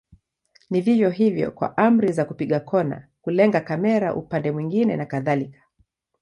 Ni 0.69 0.81
vivyo 0.81 1.09
hivyo 1.09 1.51
kwa 1.51 1.77
amri 1.77 2.11
za 2.11 2.25
kupiga 2.25 2.59
kona, 2.59 3.07
kulenga 3.21 3.61
kamera 3.61 4.15
upande 4.15 4.51
mwingine 4.51 4.95
na 4.95 5.05
kadhalika. 5.05 5.61